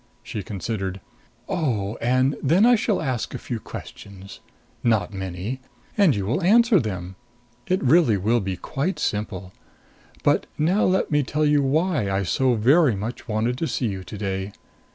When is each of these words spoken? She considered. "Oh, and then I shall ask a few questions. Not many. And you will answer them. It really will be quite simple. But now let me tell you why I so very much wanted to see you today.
She 0.23 0.41
considered. 0.41 0.99
"Oh, 1.47 1.95
and 2.01 2.35
then 2.41 2.65
I 2.65 2.73
shall 2.73 2.99
ask 3.03 3.35
a 3.35 3.37
few 3.37 3.59
questions. 3.59 4.39
Not 4.83 5.13
many. 5.13 5.61
And 5.95 6.15
you 6.15 6.25
will 6.25 6.41
answer 6.41 6.79
them. 6.79 7.17
It 7.67 7.83
really 7.83 8.17
will 8.17 8.39
be 8.39 8.57
quite 8.57 8.97
simple. 8.97 9.53
But 10.23 10.47
now 10.57 10.85
let 10.85 11.11
me 11.11 11.21
tell 11.21 11.45
you 11.45 11.61
why 11.61 12.09
I 12.09 12.23
so 12.23 12.55
very 12.55 12.95
much 12.95 13.27
wanted 13.27 13.59
to 13.59 13.67
see 13.67 13.89
you 13.89 14.03
today. 14.03 14.53